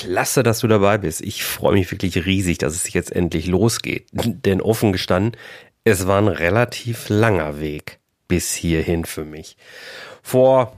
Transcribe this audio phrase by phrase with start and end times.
[0.00, 1.20] klasse, dass du dabei bist.
[1.20, 4.06] Ich freue mich wirklich riesig, dass es jetzt endlich losgeht.
[4.12, 5.36] Denn offen gestanden,
[5.84, 9.56] es war ein relativ langer Weg bis hierhin für mich.
[10.22, 10.72] Vor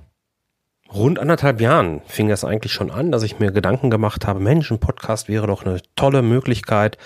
[0.92, 4.70] rund anderthalb Jahren fing das eigentlich schon an, dass ich mir Gedanken gemacht habe, Mensch,
[4.70, 6.98] ein Podcast wäre doch eine tolle Möglichkeit,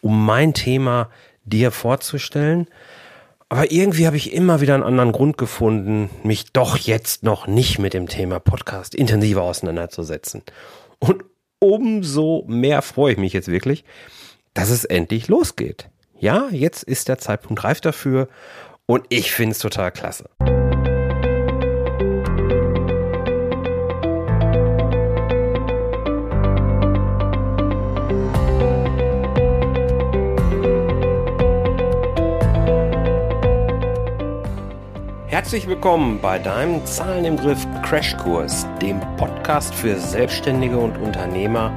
[0.00, 1.10] um mein Thema
[1.44, 2.68] dir vorzustellen.
[3.48, 7.78] Aber irgendwie habe ich immer wieder einen anderen Grund gefunden, mich doch jetzt noch nicht
[7.78, 10.42] mit dem Thema Podcast intensiver auseinanderzusetzen.
[10.98, 11.24] Und
[11.64, 13.84] umso mehr freue ich mich jetzt wirklich,
[14.52, 15.88] dass es endlich losgeht.
[16.18, 18.28] Ja, jetzt ist der Zeitpunkt reif dafür
[18.86, 20.30] und ich finde es total klasse.
[35.34, 41.72] Herzlich willkommen bei deinem Zahlen im Griff Crashkurs, dem Podcast für Selbstständige und Unternehmer,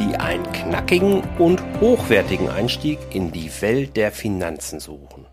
[0.00, 5.26] die einen knackigen und hochwertigen Einstieg in die Welt der Finanzen suchen.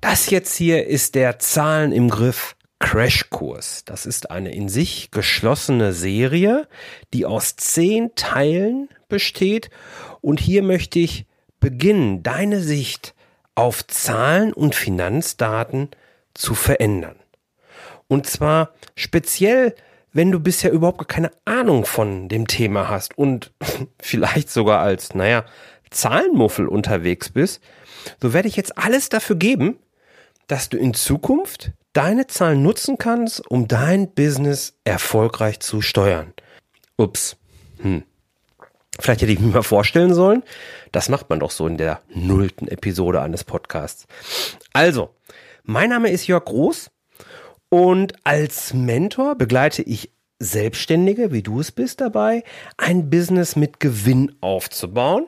[0.00, 3.84] Das jetzt hier ist der Zahlen im Griff Crashkurs.
[3.84, 6.66] Das ist eine in sich geschlossene Serie,
[7.14, 9.70] die aus zehn Teilen besteht.
[10.22, 11.26] Und hier möchte ich
[11.60, 13.14] beginnen, deine Sicht
[13.54, 16.05] auf Zahlen und Finanzdaten zu
[16.54, 17.16] verändern.
[18.08, 19.74] Und zwar speziell,
[20.12, 23.52] wenn du bisher überhaupt keine Ahnung von dem Thema hast und
[24.00, 25.44] vielleicht sogar als, naja,
[25.90, 27.60] Zahlenmuffel unterwegs bist,
[28.20, 29.78] so werde ich jetzt alles dafür geben,
[30.46, 36.32] dass du in Zukunft deine Zahlen nutzen kannst, um dein Business erfolgreich zu steuern.
[36.96, 37.36] Ups.
[37.80, 38.04] Hm.
[38.98, 40.42] Vielleicht hätte ich mir mal vorstellen sollen.
[40.92, 44.06] Das macht man doch so in der nullten Episode eines Podcasts.
[44.72, 45.10] Also,
[45.66, 46.90] mein Name ist Jörg Groß
[47.68, 52.44] und als Mentor begleite ich Selbstständige, wie du es bist, dabei,
[52.76, 55.26] ein Business mit Gewinn aufzubauen,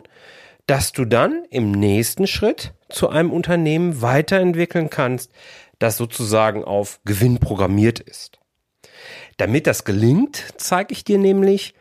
[0.66, 5.33] dass du dann im nächsten Schritt zu einem Unternehmen weiterentwickeln kannst,
[5.78, 8.38] das sozusagen auf Gewinn programmiert ist.
[9.38, 11.75] Damit das gelingt, zeige ich dir nämlich,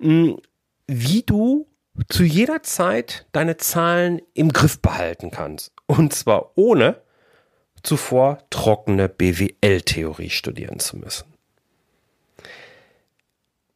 [0.00, 0.38] hm,
[0.86, 1.68] wie du
[2.08, 5.72] zu jeder Zeit deine Zahlen im Griff behalten kannst.
[5.86, 7.00] Und zwar ohne,
[7.82, 11.26] zuvor trockene BWL-Theorie studieren zu müssen.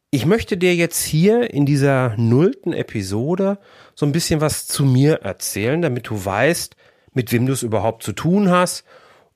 [0.09, 3.59] Ich möchte dir jetzt hier in dieser nullten Episode
[3.93, 6.75] so ein bisschen was zu mir erzählen, damit du weißt,
[7.13, 8.85] mit wem du es überhaupt zu tun hast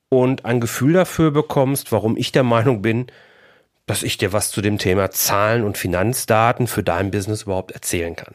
[0.08, 3.06] und ein Gefühl dafür bekommst, warum ich der Meinung bin,
[3.86, 8.16] dass ich dir was zu dem Thema Zahlen und Finanzdaten für dein Business überhaupt erzählen
[8.16, 8.34] kann.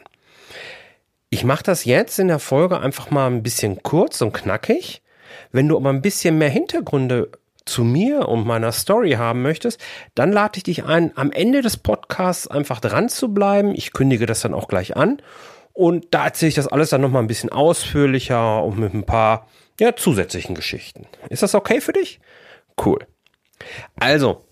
[1.30, 5.02] Ich mache das jetzt in der Folge einfach mal ein bisschen kurz und knackig
[5.52, 7.30] wenn du aber ein bisschen mehr Hintergründe
[7.64, 9.80] zu mir und meiner Story haben möchtest,
[10.14, 13.74] dann lade ich dich ein, am Ende des Podcasts einfach dran zu bleiben.
[13.74, 15.20] Ich kündige das dann auch gleich an.
[15.72, 19.46] Und da erzähle ich das alles dann nochmal ein bisschen ausführlicher und mit ein paar
[19.78, 21.06] ja, zusätzlichen Geschichten.
[21.28, 22.18] Ist das okay für dich?
[22.84, 22.98] Cool.
[23.94, 24.44] Also,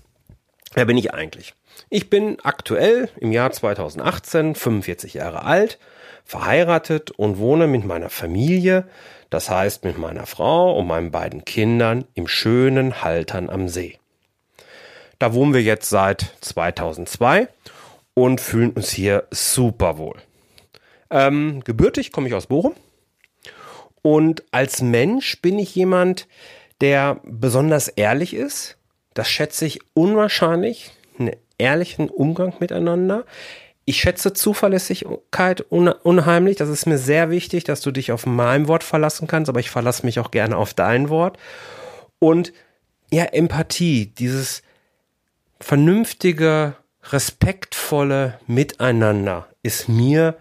[0.74, 1.54] wer bin ich eigentlich?
[1.90, 5.78] Ich bin aktuell im Jahr 2018 45 Jahre alt,
[6.24, 8.88] verheiratet und wohne mit meiner Familie
[9.30, 13.98] das heißt mit meiner Frau und meinen beiden Kindern im schönen Haltern am See.
[15.18, 17.48] Da wohnen wir jetzt seit 2002
[18.14, 20.16] und fühlen uns hier super wohl.
[21.10, 22.74] Ähm, gebürtig komme ich aus Bochum
[24.02, 26.28] und als Mensch bin ich jemand,
[26.80, 28.76] der besonders ehrlich ist.
[29.14, 33.24] Das schätze ich unwahrscheinlich, einen ehrlichen Umgang miteinander.
[33.88, 36.56] Ich schätze Zuverlässigkeit unheimlich.
[36.56, 39.70] Das ist mir sehr wichtig, dass du dich auf mein Wort verlassen kannst, aber ich
[39.70, 41.38] verlasse mich auch gerne auf dein Wort.
[42.18, 42.52] Und
[43.12, 44.62] ja, Empathie, dieses
[45.60, 46.74] vernünftige,
[47.04, 50.36] respektvolle Miteinander ist mir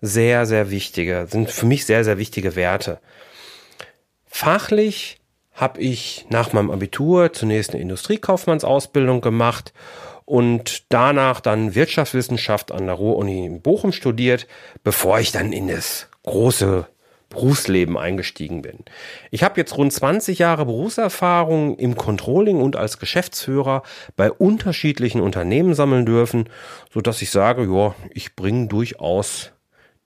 [0.00, 2.98] sehr, sehr wichtige, sind für mich sehr, sehr wichtige Werte.
[4.26, 5.20] Fachlich
[5.52, 9.72] habe ich nach meinem Abitur zunächst eine Industriekaufmannsausbildung gemacht
[10.28, 14.46] und danach dann Wirtschaftswissenschaft an der Ruhr-Uni in Bochum studiert,
[14.84, 16.86] bevor ich dann in das große
[17.30, 18.80] Berufsleben eingestiegen bin.
[19.30, 23.82] Ich habe jetzt rund 20 Jahre Berufserfahrung im Controlling und als Geschäftsführer
[24.16, 26.50] bei unterschiedlichen Unternehmen sammeln dürfen,
[26.92, 29.52] so dass ich sage, ja, ich bringe durchaus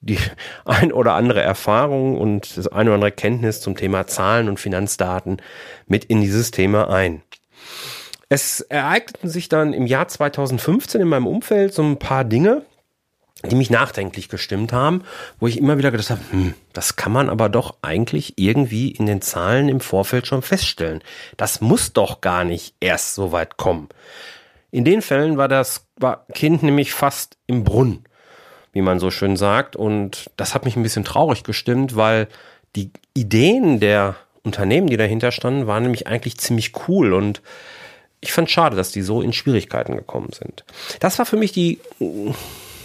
[0.00, 0.19] die
[0.64, 5.43] ein oder andere Erfahrung und das eine oder andere Kenntnis zum Thema Zahlen und Finanzdaten
[5.88, 7.23] mit in dieses Thema ein.
[8.29, 12.63] Es ereigneten sich dann im Jahr 2015 in meinem Umfeld so ein paar Dinge,
[13.51, 15.03] die mich nachdenklich gestimmt haben,
[15.41, 19.07] wo ich immer wieder gedacht habe, hm, das kann man aber doch eigentlich irgendwie in
[19.07, 21.03] den Zahlen im Vorfeld schon feststellen.
[21.37, 23.89] Das muss doch gar nicht erst so weit kommen.
[24.71, 25.87] In den Fällen war das
[26.33, 28.05] Kind nämlich fast im Brunnen.
[28.73, 29.77] wie man so schön sagt.
[29.77, 32.27] Und das hat mich ein bisschen traurig gestimmt, weil
[32.75, 37.43] die Ideen der Unternehmen, die dahinter standen, waren nämlich eigentlich ziemlich cool und
[38.23, 40.65] ich fand schade, dass die so in Schwierigkeiten gekommen sind.
[41.01, 41.81] Das war für mich die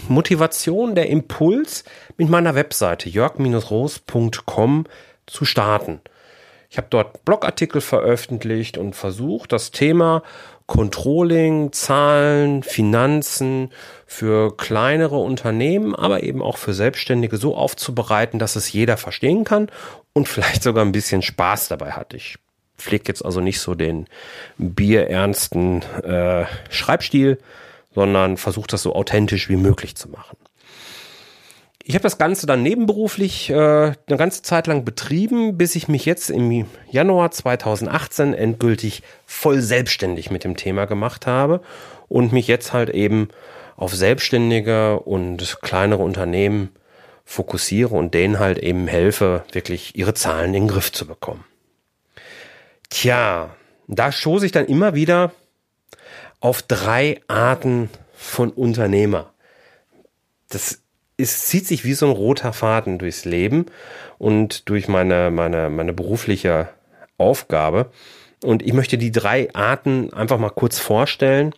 [0.10, 1.84] Motivation, der Impuls,
[2.18, 4.86] mit meiner Webseite jörg-roos.com
[5.28, 6.02] zu starten.
[6.70, 10.24] Ich habe dort Blogartikel veröffentlicht und versucht, das Thema
[10.66, 13.72] Controlling, Zahlen, Finanzen
[14.06, 19.70] für kleinere Unternehmen, aber eben auch für Selbstständige so aufzubereiten, dass es jeder verstehen kann
[20.14, 22.14] und vielleicht sogar ein bisschen Spaß dabei hat.
[22.14, 22.38] Ich
[22.78, 24.08] pflege jetzt also nicht so den
[24.58, 27.40] bierernsten äh, Schreibstil,
[27.94, 30.38] sondern versuche das so authentisch wie möglich zu machen.
[31.84, 36.04] Ich habe das Ganze dann nebenberuflich äh, eine ganze Zeit lang betrieben, bis ich mich
[36.04, 41.62] jetzt im Januar 2018 endgültig voll selbstständig mit dem Thema gemacht habe
[42.10, 43.30] und mich jetzt halt eben
[43.78, 46.72] auf Selbstständige und kleinere Unternehmen
[47.24, 51.46] fokussiere und denen halt eben helfe, wirklich ihre Zahlen in den Griff zu bekommen.
[52.90, 53.56] Tja,
[53.88, 55.32] da stoße ich dann immer wieder
[56.40, 59.34] auf drei Arten von Unternehmer.
[60.50, 60.82] Das
[61.18, 63.66] es zieht sich wie so ein roter Faden durchs Leben
[64.20, 66.70] und durch meine, meine, meine berufliche
[67.18, 67.92] Aufgabe.
[68.44, 71.54] Und ich möchte die drei Arten einfach mal kurz vorstellen,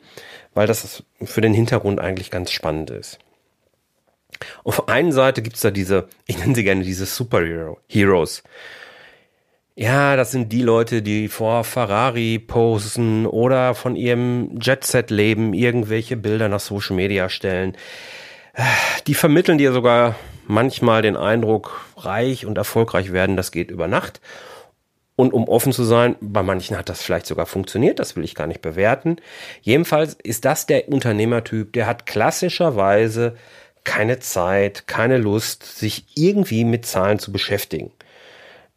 [0.54, 3.20] weil das für den Hintergrund eigentlich ganz spannend ist.
[4.64, 8.44] Auf der einen Seite gibt's da diese, ich nenne sie gerne diese Superhero-Heroes.
[9.81, 16.50] Ja, das sind die Leute, die vor Ferrari posen oder von ihrem Jet-Set-Leben irgendwelche Bilder
[16.50, 17.78] nach Social Media stellen.
[19.08, 20.16] Die vermitteln dir sogar
[20.46, 24.20] manchmal den Eindruck, reich und erfolgreich werden, das geht über Nacht.
[25.16, 28.36] Und um offen zu sein, bei manchen hat das vielleicht sogar funktioniert, das will ich
[28.36, 29.16] gar nicht bewerten.
[29.62, 33.38] Jedenfalls ist das der Unternehmertyp, der hat klassischerweise
[33.86, 37.94] keine Zeit, keine Lust, sich irgendwie mit Zahlen zu beschäftigen.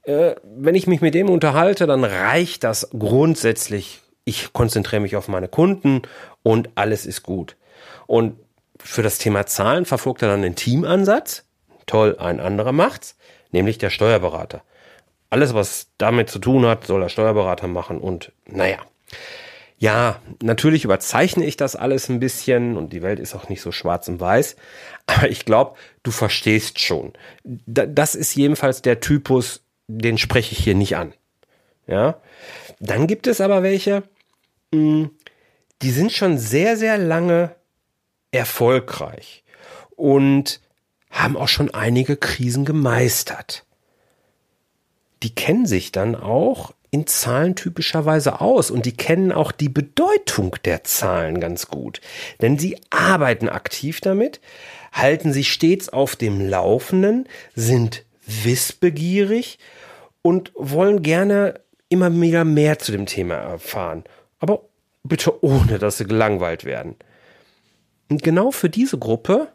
[0.04, 4.00] Äh, wenn ich mich mit dem unterhalte, dann reicht das grundsätzlich.
[4.24, 6.02] Ich konzentriere mich auf meine Kunden
[6.42, 7.56] und alles ist gut.
[8.06, 8.36] Und
[8.78, 11.44] für das Thema Zahlen verfolgt er dann den Teamansatz.
[11.86, 13.16] Toll, ein anderer macht's,
[13.50, 14.62] nämlich der Steuerberater.
[15.30, 18.78] Alles, was damit zu tun hat, soll der Steuerberater machen und naja.
[19.78, 23.72] Ja, natürlich überzeichne ich das alles ein bisschen und die Welt ist auch nicht so
[23.72, 24.54] schwarz und weiß,
[25.06, 27.12] aber ich glaube, du verstehst schon.
[27.42, 29.61] Das ist jedenfalls der Typus,
[29.98, 31.12] den spreche ich hier nicht an.
[31.86, 32.20] Ja,
[32.80, 34.04] dann gibt es aber welche,
[34.72, 35.10] hm,
[35.82, 37.54] die sind schon sehr, sehr lange
[38.30, 39.44] erfolgreich
[39.96, 40.60] und
[41.10, 43.64] haben auch schon einige Krisen gemeistert.
[45.22, 50.56] Die kennen sich dann auch in Zahlen typischerweise aus und die kennen auch die Bedeutung
[50.64, 52.00] der Zahlen ganz gut,
[52.40, 54.40] denn sie arbeiten aktiv damit,
[54.92, 59.58] halten sich stets auf dem Laufenden, sind wissbegierig
[60.22, 64.04] und wollen gerne immer wieder mehr zu dem Thema erfahren,
[64.38, 64.62] aber
[65.02, 66.96] bitte ohne, dass sie gelangweilt werden.
[68.08, 69.48] Und genau für diese Gruppe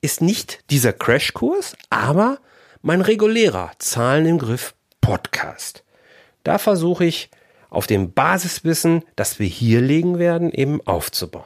[0.00, 2.38] ist nicht dieser Crashkurs, aber
[2.82, 5.84] mein regulärer Zahlen im Griff Podcast.
[6.44, 7.30] Da versuche ich
[7.70, 11.44] auf dem Basiswissen, das wir hier legen werden, eben aufzubauen.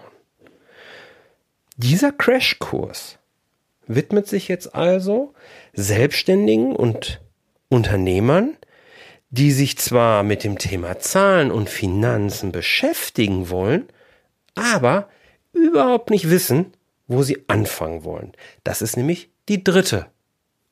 [1.77, 3.19] Dieser Crashkurs
[3.87, 5.35] widmet sich jetzt also
[5.75, 7.21] Selbstständigen und
[7.69, 8.57] Unternehmern,
[9.31, 13.89] die sich zwar mit dem Thema Zahlen und Finanzen beschäftigen wollen,
[14.55, 15.09] aber
[15.53, 16.73] überhaupt nicht wissen,
[17.07, 18.33] wo sie anfangen wollen.
[18.65, 20.07] Das ist nämlich die dritte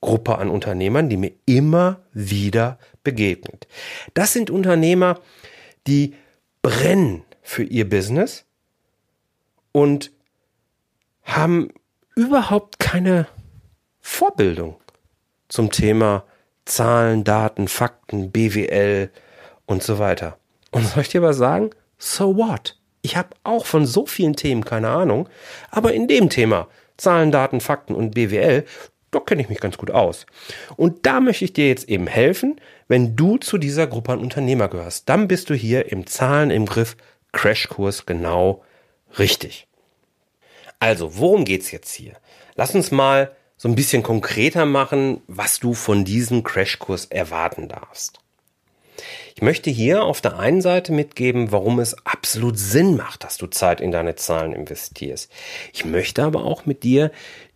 [0.00, 3.66] Gruppe an Unternehmern, die mir immer wieder begegnet.
[4.14, 5.20] Das sind Unternehmer,
[5.86, 6.14] die
[6.62, 8.44] brennen für ihr Business
[9.72, 10.12] und
[11.22, 11.70] haben
[12.16, 13.26] überhaupt keine
[14.00, 14.76] Vorbildung
[15.48, 16.24] zum Thema
[16.64, 19.10] Zahlen, Daten, Fakten, BWL
[19.66, 20.38] und so weiter.
[20.70, 21.70] Und soll ich dir was sagen?
[21.98, 22.76] So what?
[23.02, 25.28] Ich habe auch von so vielen Themen keine Ahnung,
[25.70, 28.64] aber in dem Thema Zahlen, Daten, Fakten und BWL,
[29.10, 30.26] da kenne ich mich ganz gut aus.
[30.76, 34.68] Und da möchte ich dir jetzt eben helfen, wenn du zu dieser Gruppe an Unternehmer
[34.68, 35.08] gehörst.
[35.08, 36.96] Dann bist du hier im Zahlen im Griff
[37.32, 38.64] Crashkurs genau
[39.18, 39.66] richtig.
[40.80, 42.14] Also, worum geht's jetzt hier?
[42.56, 48.20] Lass uns mal so ein bisschen konkreter machen, was du von diesem Crashkurs erwarten darfst.
[49.34, 53.46] Ich möchte hier auf der einen Seite mitgeben, warum es absolut Sinn macht, dass du
[53.46, 55.32] Zeit in deine Zahlen investierst.
[55.72, 57.10] Ich möchte aber auch mit dir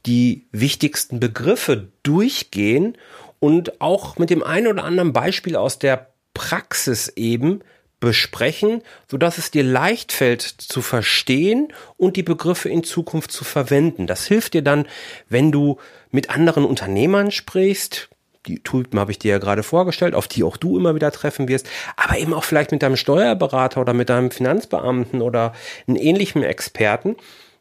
[0.06, 2.96] die wichtigsten Begriffe durchgehen
[3.38, 7.60] und auch mit dem einen oder anderen Beispiel aus der Praxis eben
[8.00, 14.06] besprechen, sodass es dir leicht fällt zu verstehen und die Begriffe in Zukunft zu verwenden.
[14.06, 14.86] Das hilft dir dann,
[15.28, 15.78] wenn du
[16.10, 18.08] mit anderen Unternehmern sprichst.
[18.46, 21.48] Die Typen habe ich dir ja gerade vorgestellt, auf die auch du immer wieder treffen
[21.48, 25.52] wirst, aber eben auch vielleicht mit deinem Steuerberater oder mit deinem Finanzbeamten oder
[25.86, 27.16] einem ähnlichen Experten,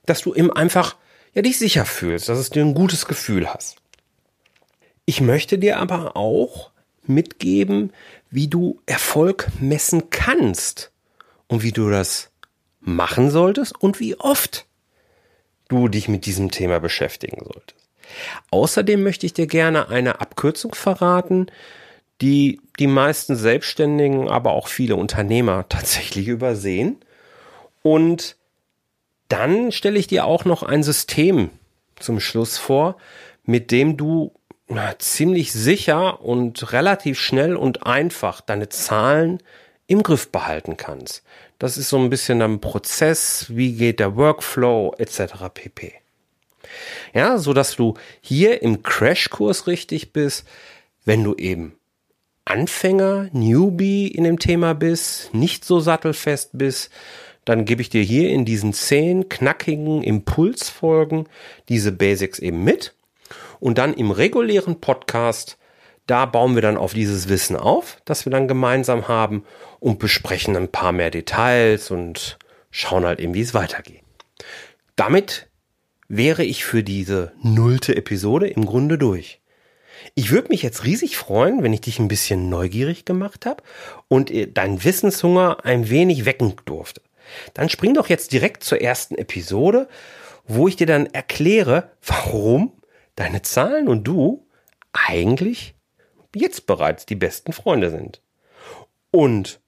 [0.06, 0.96] dass du eben einfach
[1.34, 3.78] ja dich sicher fühlst, dass es dir ein gutes Gefühl hast.
[5.06, 6.72] Ich möchte dir aber auch
[7.06, 7.92] mitgeben,
[8.30, 10.92] wie du Erfolg messen kannst
[11.48, 12.30] und wie du das
[12.80, 14.66] machen solltest und wie oft
[15.68, 17.76] du dich mit diesem Thema beschäftigen solltest.
[18.52, 21.48] Außerdem möchte ich dir gerne eine Abkürzung verraten,
[22.22, 26.98] die die meisten Selbstständigen, aber auch viele Unternehmer tatsächlich übersehen.
[27.84, 28.38] Und
[29.30, 31.50] dann stelle ich dir auch noch ein System
[32.00, 32.98] zum Schluss vor,
[33.44, 34.34] mit dem du
[35.00, 39.42] ziemlich sicher und relativ schnell und einfach deine Zahlen
[39.88, 41.24] im Griff behalten kannst.
[41.60, 45.50] Das ist so ein bisschen ein Prozess, wie geht der Workflow etc.
[45.54, 45.94] pp.
[47.14, 50.46] Ja, so dass du hier im Crashkurs richtig bist,
[51.06, 51.76] wenn du eben
[52.44, 56.92] Anfänger, Newbie in dem Thema bist, nicht so sattelfest bist,
[57.46, 61.28] dann gebe ich dir hier in diesen zehn knackigen Impulsfolgen
[61.70, 62.94] diese Basics eben mit
[63.60, 65.58] und dann im regulären Podcast,
[66.06, 69.44] da bauen wir dann auf dieses Wissen auf, das wir dann gemeinsam haben
[69.80, 72.38] und besprechen ein paar mehr Details und
[72.72, 74.02] schauen halt eben, wie es weitergeht.
[74.96, 75.48] Damit
[76.08, 79.42] wäre ich für diese nullte Episode im Grunde durch.
[80.16, 83.64] Ich würde mich jetzt riesig freuen, wenn ich dich ein bisschen neugierig gemacht habe
[84.08, 87.02] und deinen Wissenshunger ein wenig wecken durfte.
[87.54, 89.88] Dann spring doch jetzt direkt zur ersten Episode,
[90.48, 92.72] wo ich dir dann erkläre, warum
[93.18, 94.48] deine Zahlen und du
[94.94, 95.76] eigentlich
[96.34, 98.22] jetzt bereits die besten Freunde sind.
[99.12, 99.60] Und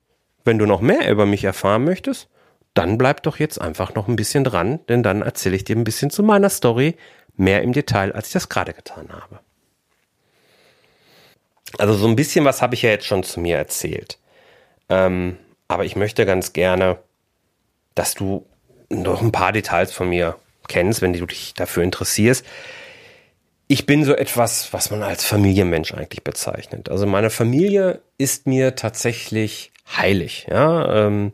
[0.45, 2.29] wenn du noch mehr über mich erfahren möchtest,
[2.73, 5.83] dann bleib doch jetzt einfach noch ein bisschen dran, denn dann erzähle ich dir ein
[5.83, 6.95] bisschen zu meiner Story,
[7.35, 9.39] mehr im Detail, als ich das gerade getan habe.
[11.77, 14.19] Also so ein bisschen was habe ich ja jetzt schon zu mir erzählt.
[14.89, 15.37] Ähm,
[15.67, 16.99] aber ich möchte ganz gerne,
[17.95, 18.45] dass du
[18.89, 20.35] noch ein paar Details von mir
[20.67, 22.45] kennst, wenn du dich dafür interessierst
[23.71, 26.89] ich bin so etwas, was man als Familienmensch eigentlich bezeichnet.
[26.89, 30.47] Also meine Familie ist mir tatsächlich heilig.
[30.49, 31.31] Ja, ähm,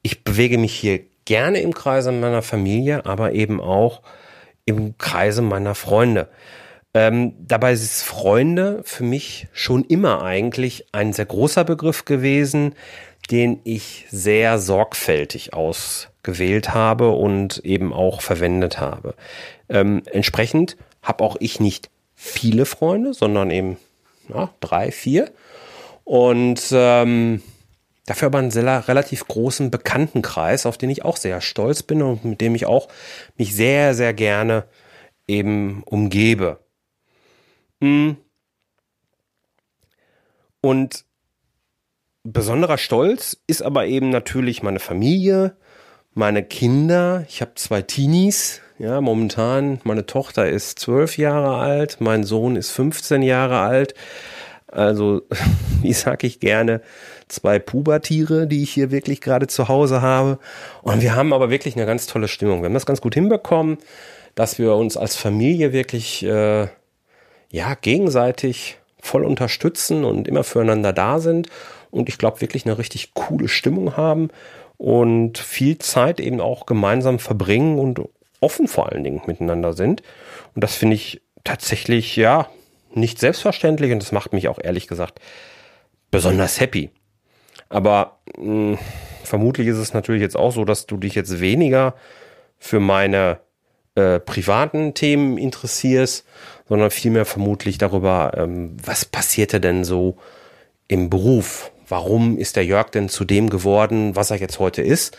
[0.00, 4.00] ich bewege mich hier gerne im Kreise meiner Familie, aber eben auch
[4.64, 6.28] im Kreise meiner Freunde.
[6.94, 12.74] Ähm, dabei ist Freunde für mich schon immer eigentlich ein sehr großer Begriff gewesen,
[13.30, 19.14] den ich sehr sorgfältig ausgewählt habe und eben auch verwendet habe.
[19.68, 23.76] Ähm, entsprechend habe auch ich nicht viele Freunde, sondern eben
[24.28, 25.32] ja, drei, vier.
[26.04, 27.42] Und ähm,
[28.06, 32.24] dafür aber einen sehr, relativ großen Bekanntenkreis, auf den ich auch sehr stolz bin und
[32.24, 32.88] mit dem ich auch
[33.36, 34.64] mich sehr, sehr gerne
[35.26, 36.60] eben umgebe.
[37.80, 38.16] Hm.
[40.60, 41.04] Und
[42.22, 45.56] besonderer Stolz ist aber eben natürlich meine Familie,
[46.14, 47.24] meine Kinder.
[47.28, 52.72] Ich habe zwei Teenies, ja, momentan, meine Tochter ist zwölf Jahre alt, mein Sohn ist
[52.72, 53.94] 15 Jahre alt.
[54.66, 55.22] Also,
[55.82, 56.80] wie sag ich gerne,
[57.28, 60.40] zwei Pubertiere, die ich hier wirklich gerade zu Hause habe.
[60.82, 62.60] Und wir haben aber wirklich eine ganz tolle Stimmung.
[62.62, 63.78] Wir haben das ganz gut hinbekommen,
[64.34, 66.66] dass wir uns als Familie wirklich, äh,
[67.50, 71.48] ja, gegenseitig voll unterstützen und immer füreinander da sind.
[71.92, 74.30] Und ich glaube, wirklich eine richtig coole Stimmung haben
[74.76, 78.00] und viel Zeit eben auch gemeinsam verbringen und
[78.42, 80.02] offen vor allen Dingen miteinander sind.
[80.54, 82.48] Und das finde ich tatsächlich, ja,
[82.94, 85.18] nicht selbstverständlich und das macht mich auch ehrlich gesagt
[86.10, 86.90] besonders happy.
[87.68, 88.44] Aber mh,
[88.76, 88.78] hm,
[89.24, 91.94] vermutlich ist es natürlich jetzt auch so, dass du dich jetzt weniger
[92.58, 93.40] für meine
[93.94, 96.26] äh, privaten Themen interessierst,
[96.68, 100.16] sondern vielmehr vermutlich darüber, ähm, was passierte denn so
[100.86, 101.72] im Beruf?
[101.88, 105.16] Warum ist der Jörg denn zu dem geworden, was er jetzt heute ist?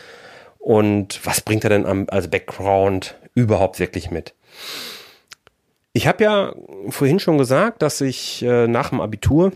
[0.64, 4.34] Und was bringt er denn als Background überhaupt wirklich mit?
[5.92, 6.54] Ich habe ja
[6.88, 9.52] vorhin schon gesagt, dass ich äh, nach dem Abitur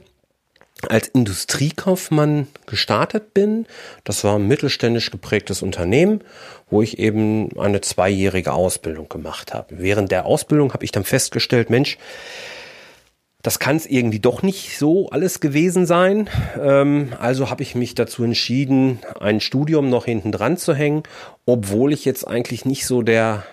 [0.88, 3.66] als Industriekaufmann gestartet bin.
[4.04, 6.20] Das war ein mittelständisch geprägtes Unternehmen,
[6.70, 9.78] wo ich eben eine zweijährige Ausbildung gemacht habe.
[9.78, 11.96] Während der Ausbildung habe ich dann festgestellt, Mensch,
[13.48, 16.28] das kann es irgendwie doch nicht so alles gewesen sein.
[16.60, 21.02] Ähm, also habe ich mich dazu entschieden, ein Studium noch hinten dran zu hängen,
[21.46, 23.44] obwohl ich jetzt eigentlich nicht so der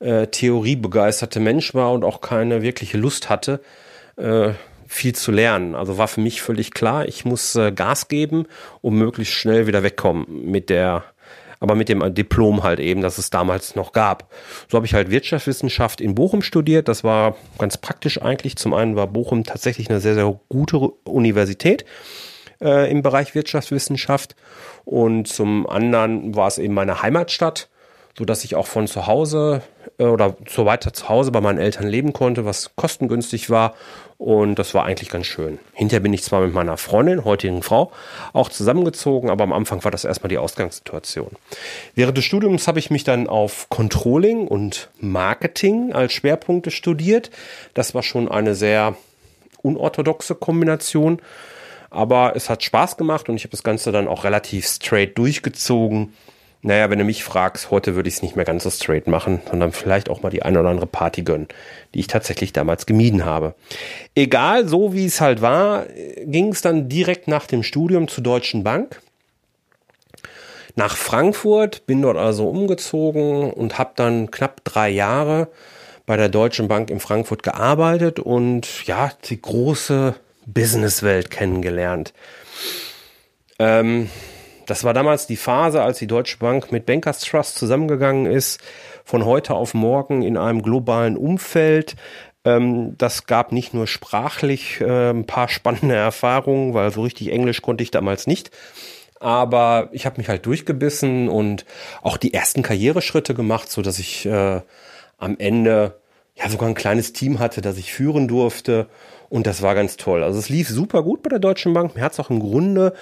[0.00, 3.60] äh, theoriebegeisterte Mensch war und auch keine wirkliche Lust hatte,
[4.16, 4.54] äh,
[4.88, 5.76] viel zu lernen.
[5.76, 8.46] Also war für mich völlig klar, ich muss äh, Gas geben,
[8.80, 11.04] um möglichst schnell wieder wegkommen mit der
[11.60, 14.30] aber mit dem Diplom halt eben, das es damals noch gab.
[14.68, 16.88] So habe ich halt Wirtschaftswissenschaft in Bochum studiert.
[16.88, 18.56] Das war ganz praktisch eigentlich.
[18.56, 21.84] Zum einen war Bochum tatsächlich eine sehr, sehr gute Universität
[22.60, 24.36] äh, im Bereich Wirtschaftswissenschaft
[24.84, 27.68] und zum anderen war es eben meine Heimatstadt
[28.16, 29.62] so dass ich auch von zu Hause
[29.98, 33.74] äh, oder so weiter zu Hause bei meinen Eltern leben konnte, was kostengünstig war.
[34.18, 35.58] Und das war eigentlich ganz schön.
[35.74, 37.92] Hinterher bin ich zwar mit meiner Freundin, heutigen Frau,
[38.32, 41.32] auch zusammengezogen, aber am Anfang war das erstmal die Ausgangssituation.
[41.94, 47.30] Während des Studiums habe ich mich dann auf Controlling und Marketing als Schwerpunkte studiert.
[47.74, 48.96] Das war schon eine sehr
[49.60, 51.20] unorthodoxe Kombination.
[51.90, 56.14] Aber es hat Spaß gemacht und ich habe das Ganze dann auch relativ straight durchgezogen
[56.66, 59.40] naja, wenn du mich fragst, heute würde ich es nicht mehr ganz so straight machen,
[59.48, 61.46] sondern vielleicht auch mal die eine oder andere Party gönnen,
[61.94, 63.54] die ich tatsächlich damals gemieden habe.
[64.16, 65.86] Egal, so wie es halt war,
[66.24, 69.00] ging es dann direkt nach dem Studium zur Deutschen Bank.
[70.74, 75.46] Nach Frankfurt, bin dort also umgezogen und habe dann knapp drei Jahre
[76.04, 82.12] bei der Deutschen Bank in Frankfurt gearbeitet und ja, die große Businesswelt kennengelernt.
[83.60, 84.10] Ähm,
[84.66, 88.60] das war damals die Phase, als die Deutsche Bank mit Bankers Trust zusammengegangen ist,
[89.04, 91.96] von heute auf morgen in einem globalen Umfeld.
[92.44, 97.82] Ähm, das gab nicht nur sprachlich ein paar spannende Erfahrungen, weil so richtig Englisch konnte
[97.82, 98.50] ich damals nicht.
[99.18, 101.64] Aber ich habe mich halt durchgebissen und
[102.02, 104.60] auch die ersten Karriereschritte gemacht, so dass ich äh,
[105.18, 105.98] am Ende
[106.36, 108.88] ja sogar ein kleines Team hatte, das ich führen durfte
[109.28, 110.22] und das war ganz toll.
[110.22, 111.96] Also es lief super gut bei der Deutschen Bank.
[111.96, 112.92] Mir hat es auch im Grunde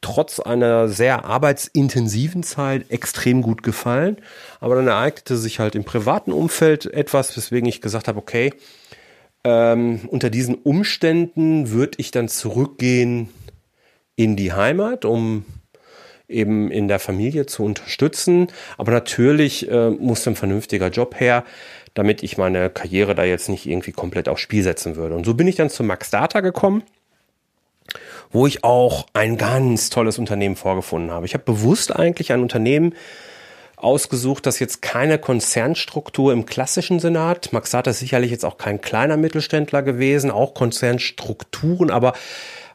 [0.00, 4.16] trotz einer sehr arbeitsintensiven Zeit extrem gut gefallen.
[4.60, 8.54] Aber dann ereignete sich halt im privaten Umfeld etwas, weswegen ich gesagt habe, okay,
[9.44, 13.28] ähm, unter diesen Umständen würde ich dann zurückgehen
[14.16, 15.44] in die Heimat, um
[16.28, 18.48] eben in der Familie zu unterstützen.
[18.78, 21.44] Aber natürlich äh, muss ein vernünftiger Job her
[21.94, 25.14] damit ich meine Karriere da jetzt nicht irgendwie komplett aufs Spiel setzen würde.
[25.14, 26.82] Und so bin ich dann zu Max Data gekommen,
[28.30, 31.26] wo ich auch ein ganz tolles Unternehmen vorgefunden habe.
[31.26, 32.94] Ich habe bewusst eigentlich ein Unternehmen
[33.76, 37.52] ausgesucht, das jetzt keine Konzernstruktur im klassischen Sinne hat.
[37.52, 42.14] Max Data ist sicherlich jetzt auch kein kleiner Mittelständler gewesen, auch Konzernstrukturen, aber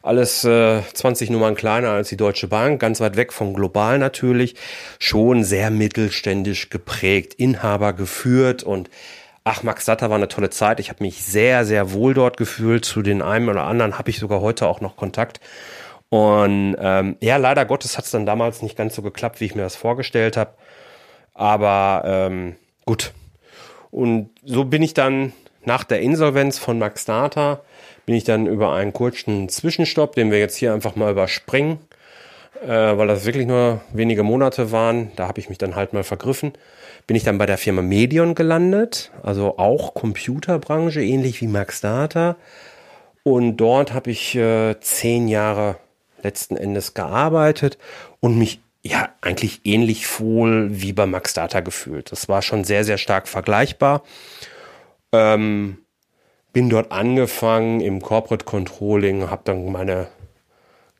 [0.02, 4.54] alles äh, 20 Nummern kleiner als die Deutsche Bank, ganz weit weg vom Global natürlich,
[4.98, 8.90] schon sehr mittelständisch geprägt, Inhaber geführt und
[9.44, 10.80] ach, Max Satter war eine tolle Zeit.
[10.80, 12.84] Ich habe mich sehr, sehr wohl dort gefühlt.
[12.84, 15.40] Zu den einen oder anderen habe ich sogar heute auch noch Kontakt.
[16.08, 19.54] Und ähm, ja, leider Gottes hat es dann damals nicht ganz so geklappt, wie ich
[19.54, 20.54] mir das vorgestellt habe.
[21.34, 23.12] Aber ähm, gut.
[23.90, 25.32] Und so bin ich dann
[25.64, 27.60] nach der Insolvenz von Max Data
[28.10, 31.78] bin ich dann über einen kurzen Zwischenstopp, den wir jetzt hier einfach mal überspringen,
[32.60, 35.12] äh, weil das wirklich nur wenige Monate waren.
[35.14, 36.54] Da habe ich mich dann halt mal vergriffen.
[37.06, 42.34] Bin ich dann bei der Firma Medion gelandet, also auch Computerbranche, ähnlich wie Max Data.
[43.22, 45.76] Und dort habe ich äh, zehn Jahre
[46.20, 47.78] letzten Endes gearbeitet
[48.18, 52.10] und mich ja eigentlich ähnlich wohl wie bei Max Data gefühlt.
[52.10, 54.02] Das war schon sehr, sehr stark vergleichbar.
[55.12, 55.78] Ähm,
[56.52, 60.08] bin dort angefangen im Corporate Controlling, habe dann meine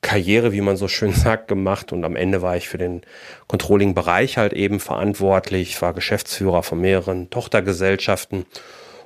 [0.03, 3.03] Karriere, wie man so schön sagt, gemacht und am Ende war ich für den
[3.49, 8.47] Controlling-Bereich halt eben verantwortlich, war Geschäftsführer von mehreren Tochtergesellschaften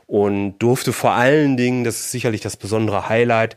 [0.06, 3.56] und durfte vor allen Dingen, das ist sicherlich das besondere Highlight,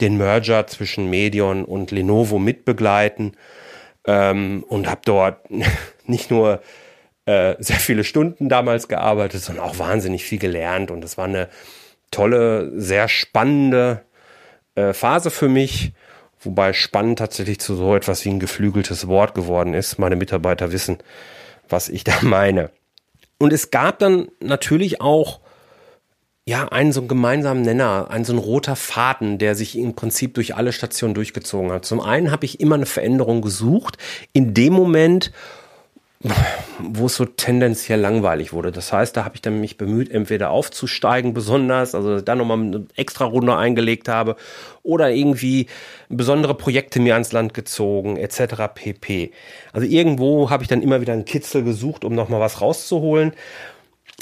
[0.00, 3.32] den Merger zwischen Medion und Lenovo mitbegleiten
[4.06, 5.48] ähm, und habe dort
[6.06, 6.62] nicht nur
[7.26, 11.48] äh, sehr viele Stunden damals gearbeitet, sondern auch wahnsinnig viel gelernt und es war eine
[12.10, 14.04] tolle, sehr spannende
[14.74, 15.92] äh, Phase für mich,
[16.40, 19.98] wobei spannend tatsächlich zu so etwas wie ein geflügeltes Wort geworden ist.
[19.98, 20.98] Meine Mitarbeiter wissen,
[21.68, 22.70] was ich da meine.
[23.38, 25.40] Und es gab dann natürlich auch
[26.48, 30.32] ja, einen so einen gemeinsamen Nenner, ein so ein roter Faden, der sich im Prinzip
[30.32, 31.84] durch alle Stationen durchgezogen hat.
[31.84, 33.98] Zum einen habe ich immer eine Veränderung gesucht.
[34.32, 35.30] In dem Moment,
[36.80, 38.72] wo es so tendenziell langweilig wurde.
[38.72, 42.86] Das heißt, da habe ich dann mich bemüht, entweder aufzusteigen besonders, also da nochmal eine
[42.96, 44.34] extra Runde eingelegt habe
[44.82, 45.66] oder irgendwie
[46.08, 48.64] besondere Projekte mir ans Land gezogen, etc.
[48.74, 49.30] pp.
[49.72, 53.32] Also irgendwo habe ich dann immer wieder einen Kitzel gesucht, um nochmal was rauszuholen.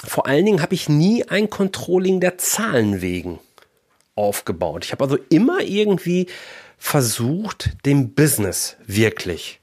[0.04, 3.38] Vor allen Dingen habe ich nie ein Controlling der Zahlen wegen
[4.14, 4.85] aufgebaut.
[4.85, 6.26] Ich habe also immer irgendwie
[6.76, 9.61] versucht, dem Business wirklich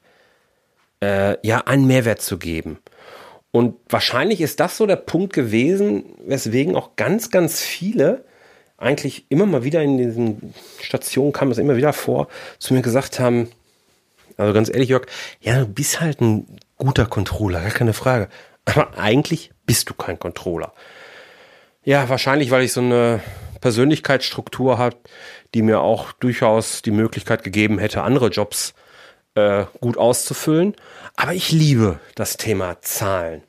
[1.03, 2.79] äh, ja einen Mehrwert zu geben.
[3.51, 8.25] Und wahrscheinlich ist das so der Punkt gewesen, weswegen auch ganz, ganz viele
[8.77, 13.19] eigentlich immer mal wieder in diesen Stationen kam es immer wieder vor, zu mir gesagt
[13.19, 13.49] haben,
[14.35, 15.05] also ganz ehrlich, Jörg,
[15.39, 18.29] ja, du bist halt ein guter Controller, gar keine Frage.
[18.65, 20.73] Aber eigentlich bist du kein Controller.
[21.83, 23.21] Ja, wahrscheinlich, weil ich so eine
[23.61, 24.97] Persönlichkeitsstruktur habe,
[25.53, 28.73] die mir auch durchaus die Möglichkeit gegeben hätte, andere Jobs
[29.35, 30.75] äh, gut auszufüllen.
[31.15, 33.43] Aber ich liebe das Thema Zahlen.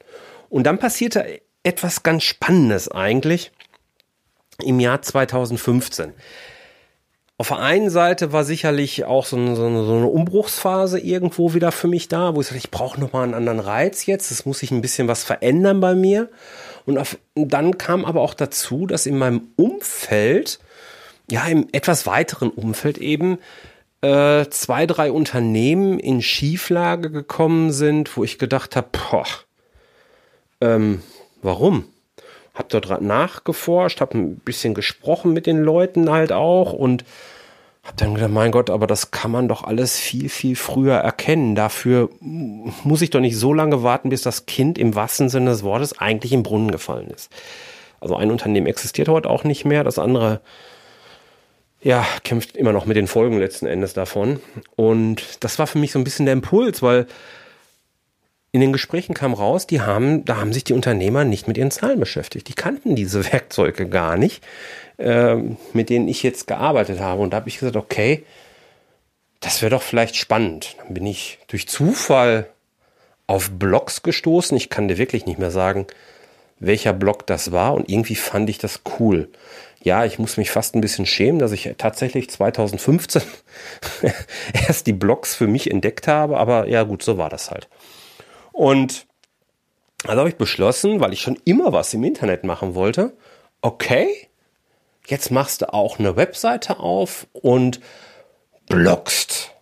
[0.49, 3.53] Und dann passierte etwas ganz Spannendes eigentlich
[4.63, 6.13] im Jahr 2015.
[7.37, 11.89] Auf der einen Seite war sicherlich auch so eine, so eine, Umbruchsphase irgendwo wieder für
[11.89, 14.71] mich da, wo ich sagte, ich brauche nochmal einen anderen Reiz jetzt, es muss sich
[14.71, 16.31] ein bisschen was verändern bei mir.
[16.87, 20.61] Und auf, dann kam aber auch dazu, dass in meinem Umfeld,
[21.29, 23.39] ja, im etwas weiteren Umfeld eben,
[24.05, 29.25] äh, zwei, drei Unternehmen in Schieflage gekommen sind, wo ich gedacht habe, boah,
[30.61, 31.03] ähm,
[31.41, 31.87] warum?
[32.55, 37.05] Hab dort nachgeforscht, habe ein bisschen gesprochen mit den Leuten halt auch und
[37.83, 41.55] hab dann gedacht, mein Gott, aber das kann man doch alles viel, viel früher erkennen.
[41.55, 45.63] Dafür muss ich doch nicht so lange warten, bis das Kind im wahrsten Sinne des
[45.63, 47.33] Wortes eigentlich im Brunnen gefallen ist.
[48.01, 50.43] Also ein Unternehmen existiert heute auch nicht mehr, das andere
[51.85, 54.41] ja, kämpft immer noch mit den Folgen letzten Endes davon.
[54.75, 57.07] Und das war für mich so ein bisschen der Impuls, weil
[58.53, 61.71] in den Gesprächen kam raus, die haben, da haben sich die Unternehmer nicht mit ihren
[61.71, 62.49] Zahlen beschäftigt.
[62.49, 64.43] Die kannten diese Werkzeuge gar nicht,
[64.97, 65.37] äh,
[65.75, 67.21] mit denen ich jetzt gearbeitet habe.
[67.21, 68.25] Und da habe ich gesagt, okay,
[69.41, 70.77] das wäre doch vielleicht spannend.
[70.79, 72.49] Dann bin ich durch Zufall
[73.27, 74.57] auf Blogs gestoßen.
[74.57, 75.87] Ich kann dir wirklich nicht mehr sagen,
[76.61, 77.75] welcher Blog das war.
[77.75, 79.29] Und irgendwie fand ich das cool.
[79.85, 83.21] Ja, ich muss mich fast ein bisschen schämen, dass ich tatsächlich 2015
[84.67, 86.39] erst die Blogs für mich entdeckt habe.
[86.39, 87.69] Aber ja gut, so war das halt.
[88.51, 89.07] Und
[90.07, 93.13] also habe ich beschlossen, weil ich schon immer was im Internet machen wollte,
[93.61, 94.09] okay,
[95.07, 97.81] jetzt machst du auch eine Webseite auf und
[98.71, 99.53] bloggst,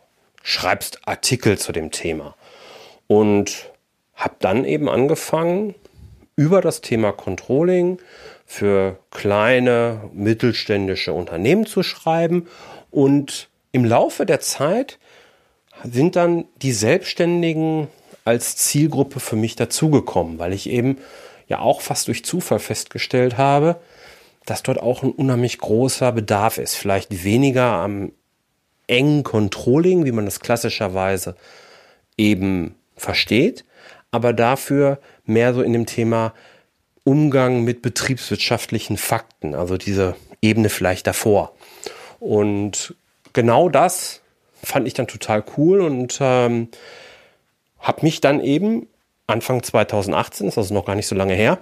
[0.44, 2.36] schreibst Artikel zu dem Thema.
[3.08, 3.72] Und
[4.14, 5.74] habe dann eben angefangen,
[6.36, 7.98] über das Thema Controlling
[8.52, 12.48] für kleine, mittelständische Unternehmen zu schreiben.
[12.90, 14.98] Und im Laufe der Zeit
[15.84, 17.88] sind dann die Selbstständigen
[18.26, 20.98] als Zielgruppe für mich dazugekommen, weil ich eben
[21.48, 23.80] ja auch fast durch Zufall festgestellt habe,
[24.44, 26.74] dass dort auch ein unheimlich großer Bedarf ist.
[26.74, 28.12] Vielleicht weniger am
[28.86, 31.36] engen Controlling, wie man das klassischerweise
[32.18, 33.64] eben versteht,
[34.10, 36.34] aber dafür mehr so in dem Thema
[37.04, 41.54] Umgang mit betriebswirtschaftlichen Fakten, also diese Ebene vielleicht davor.
[42.20, 42.94] Und
[43.32, 44.20] genau das
[44.62, 46.68] fand ich dann total cool und ähm,
[47.80, 48.86] habe mich dann eben
[49.26, 51.58] Anfang 2018, ist also noch gar nicht so lange her,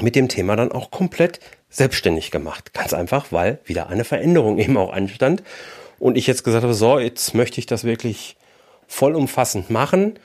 [0.00, 2.72] mit dem Thema dann auch komplett selbstständig gemacht.
[2.72, 5.42] Ganz einfach, weil wieder eine Veränderung eben auch anstand.
[5.98, 8.36] Und ich jetzt gesagt habe, so, jetzt möchte ich das wirklich
[8.86, 10.18] vollumfassend machen.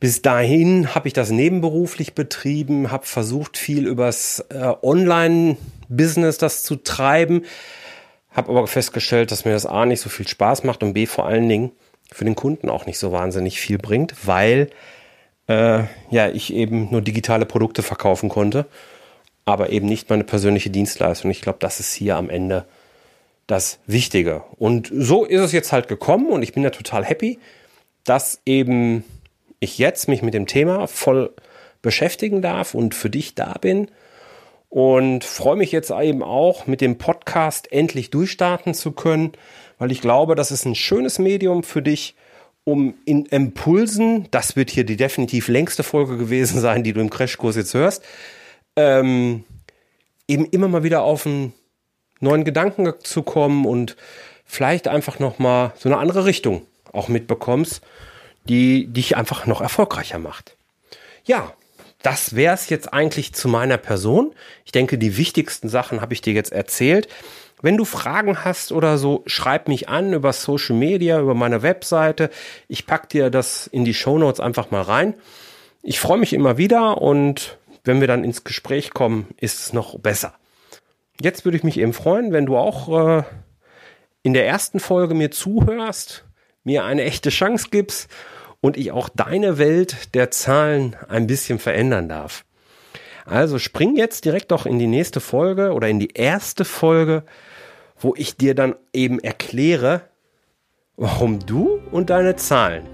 [0.00, 6.76] Bis dahin habe ich das nebenberuflich betrieben, habe versucht, viel übers äh, Online-Business das zu
[6.76, 7.44] treiben,
[8.30, 11.26] habe aber festgestellt, dass mir das A nicht so viel Spaß macht und B vor
[11.26, 11.72] allen Dingen
[12.12, 14.70] für den Kunden auch nicht so wahnsinnig viel bringt, weil
[15.48, 18.66] äh, ja ich eben nur digitale Produkte verkaufen konnte,
[19.46, 21.32] aber eben nicht meine persönliche Dienstleistung.
[21.32, 22.66] Ich glaube, das ist hier am Ende
[23.48, 24.44] das Wichtige.
[24.58, 27.40] Und so ist es jetzt halt gekommen und ich bin ja total happy,
[28.04, 29.02] dass eben
[29.60, 31.34] ich jetzt mich mit dem Thema voll
[31.82, 33.90] beschäftigen darf und für dich da bin.
[34.70, 39.32] Und freue mich jetzt eben auch mit dem Podcast endlich durchstarten zu können,
[39.78, 42.14] weil ich glaube, das ist ein schönes Medium für dich,
[42.64, 47.08] um in Impulsen, das wird hier die definitiv längste Folge gewesen sein, die du im
[47.08, 48.04] Crashkurs jetzt hörst,
[48.76, 49.44] ähm,
[50.26, 51.54] eben immer mal wieder auf einen
[52.20, 53.96] neuen Gedanken zu kommen und
[54.44, 57.80] vielleicht einfach noch mal so eine andere Richtung auch mitbekommst,
[58.48, 60.56] die dich einfach noch erfolgreicher macht.
[61.24, 61.52] Ja,
[62.02, 64.32] das wäre es jetzt eigentlich zu meiner Person.
[64.64, 67.08] Ich denke, die wichtigsten Sachen habe ich dir jetzt erzählt.
[67.60, 72.30] Wenn du Fragen hast oder so, schreib mich an über Social Media, über meine Webseite.
[72.68, 75.14] Ich pack dir das in die Show Notes einfach mal rein.
[75.82, 79.98] Ich freue mich immer wieder und wenn wir dann ins Gespräch kommen, ist es noch
[79.98, 80.34] besser.
[81.20, 83.22] Jetzt würde ich mich eben freuen, wenn du auch äh,
[84.22, 86.24] in der ersten Folge mir zuhörst,
[86.62, 88.08] mir eine echte Chance gibst
[88.60, 92.44] und ich auch deine Welt der Zahlen ein bisschen verändern darf.
[93.24, 97.24] Also spring jetzt direkt doch in die nächste Folge oder in die erste Folge
[98.00, 100.02] wo ich dir dann eben erkläre,
[100.96, 102.86] warum du und deine Zahlen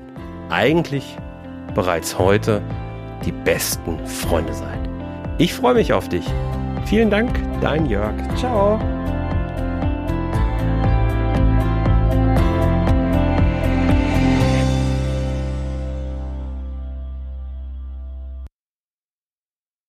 [0.51, 1.17] eigentlich
[1.75, 2.63] bereits heute
[3.25, 4.89] die besten Freunde seid.
[5.39, 6.25] Ich freue mich auf dich.
[6.87, 8.15] Vielen Dank, dein Jörg.
[8.37, 8.79] Ciao.